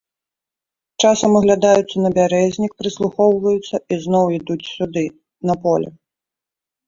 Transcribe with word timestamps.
Часам 1.01 1.31
аглядаюцца 1.39 1.97
на 2.05 2.09
бярэзнік, 2.15 2.71
прыслухоўваюцца 2.83 3.75
і 3.95 3.99
зноў 4.05 4.25
ідуць 4.37 4.69
сюды, 4.75 5.03
на 5.51 5.59
поле. 5.67 5.89